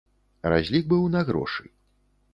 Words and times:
Разлік 0.53 0.89
быў 0.95 1.03
на 1.17 1.21
грошы. 1.31 1.65